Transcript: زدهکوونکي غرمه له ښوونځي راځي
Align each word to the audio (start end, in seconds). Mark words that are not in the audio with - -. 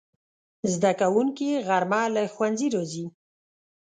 زدهکوونکي 0.73 1.49
غرمه 1.67 2.01
له 2.15 2.21
ښوونځي 2.33 2.67
راځي 2.75 3.05